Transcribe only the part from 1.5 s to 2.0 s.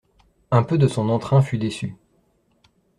déçu.